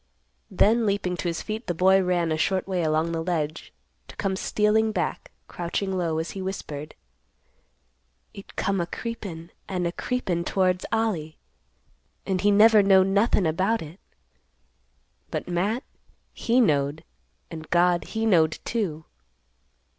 Then 0.49 0.87
leaping 0.87 1.15
to 1.17 1.27
his 1.27 1.43
feet 1.43 1.67
the 1.67 1.75
boy 1.75 2.01
ran 2.01 2.31
a 2.31 2.35
short 2.37 2.67
way 2.67 2.81
along 2.81 3.11
the 3.11 3.23
ledge, 3.23 3.71
to 4.07 4.15
come 4.15 4.35
stealing 4.35 4.91
back, 4.91 5.29
crouching 5.47 5.95
low, 5.95 6.17
as 6.17 6.31
he 6.31 6.41
whispered, 6.41 6.95
"It 8.33 8.55
come 8.55 8.81
a 8.81 8.87
creepin' 8.87 9.51
and 9.69 9.85
a 9.85 9.91
creepin' 9.91 10.43
towards 10.43 10.87
Ollie, 10.91 11.37
and 12.25 12.41
he 12.41 12.49
never 12.49 12.81
knowed 12.81 13.09
nothin' 13.09 13.45
about 13.45 13.83
it. 13.83 13.99
But 15.29 15.47
Matt 15.47 15.83
he 16.33 16.59
knowed, 16.59 17.03
and 17.51 17.69
God 17.69 18.05
he 18.05 18.25
knowed 18.25 18.57
too." 18.65 19.05